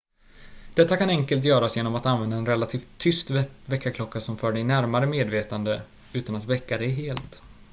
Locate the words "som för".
4.19-4.53